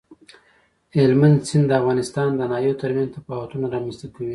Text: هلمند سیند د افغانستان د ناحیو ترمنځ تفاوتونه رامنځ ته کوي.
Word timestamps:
هلمند 0.95 1.37
سیند 1.47 1.65
د 1.69 1.71
افغانستان 1.81 2.29
د 2.35 2.41
ناحیو 2.51 2.79
ترمنځ 2.81 3.09
تفاوتونه 3.17 3.65
رامنځ 3.75 3.95
ته 4.01 4.07
کوي. 4.13 4.29